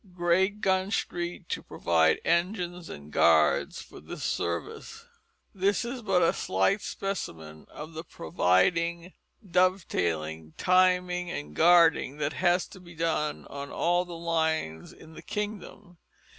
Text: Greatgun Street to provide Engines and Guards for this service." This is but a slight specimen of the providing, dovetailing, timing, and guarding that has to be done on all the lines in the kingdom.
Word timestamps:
Greatgun 0.15 0.89
Street 0.91 1.47
to 1.49 1.61
provide 1.61 2.19
Engines 2.25 2.89
and 2.89 3.11
Guards 3.13 3.83
for 3.83 3.99
this 3.99 4.23
service." 4.23 5.05
This 5.53 5.85
is 5.85 6.01
but 6.01 6.23
a 6.23 6.33
slight 6.33 6.81
specimen 6.81 7.67
of 7.69 7.93
the 7.93 8.03
providing, 8.03 9.13
dovetailing, 9.47 10.55
timing, 10.57 11.29
and 11.29 11.55
guarding 11.55 12.17
that 12.17 12.33
has 12.33 12.65
to 12.69 12.79
be 12.79 12.95
done 12.95 13.45
on 13.45 13.69
all 13.71 14.03
the 14.03 14.17
lines 14.17 14.91
in 14.91 15.13
the 15.13 15.21
kingdom. 15.21 15.99